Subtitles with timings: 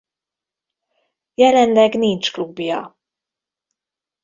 [1.33, 2.97] Jelenleg nincs klubja.